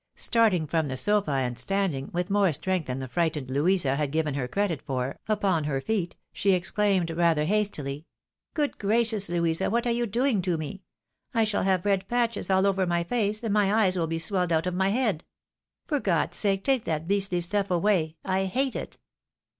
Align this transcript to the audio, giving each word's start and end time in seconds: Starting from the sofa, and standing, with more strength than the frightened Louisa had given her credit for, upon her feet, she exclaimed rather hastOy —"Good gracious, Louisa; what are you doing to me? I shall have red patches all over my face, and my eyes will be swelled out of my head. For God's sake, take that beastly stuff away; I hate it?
Starting 0.15 0.65
from 0.65 0.87
the 0.87 0.97
sofa, 0.97 1.29
and 1.29 1.59
standing, 1.59 2.09
with 2.11 2.31
more 2.31 2.51
strength 2.51 2.87
than 2.87 2.97
the 2.97 3.07
frightened 3.07 3.51
Louisa 3.51 3.95
had 3.97 4.09
given 4.11 4.33
her 4.33 4.47
credit 4.47 4.81
for, 4.81 5.19
upon 5.27 5.65
her 5.65 5.79
feet, 5.79 6.15
she 6.33 6.53
exclaimed 6.53 7.11
rather 7.11 7.45
hastOy 7.45 8.05
—"Good 8.55 8.79
gracious, 8.79 9.29
Louisa; 9.29 9.69
what 9.69 9.85
are 9.85 9.91
you 9.91 10.07
doing 10.07 10.41
to 10.41 10.57
me? 10.57 10.81
I 11.35 11.43
shall 11.43 11.61
have 11.61 11.85
red 11.85 12.07
patches 12.07 12.49
all 12.49 12.65
over 12.65 12.87
my 12.87 13.03
face, 13.03 13.43
and 13.43 13.53
my 13.53 13.71
eyes 13.71 13.95
will 13.95 14.07
be 14.07 14.17
swelled 14.17 14.51
out 14.51 14.65
of 14.65 14.73
my 14.73 14.89
head. 14.89 15.23
For 15.85 15.99
God's 15.99 16.35
sake, 16.35 16.63
take 16.63 16.85
that 16.85 17.07
beastly 17.07 17.39
stuff 17.39 17.69
away; 17.69 18.15
I 18.25 18.45
hate 18.45 18.75
it? 18.75 18.97